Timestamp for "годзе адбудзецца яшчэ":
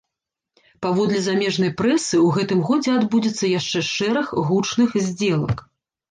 2.69-3.83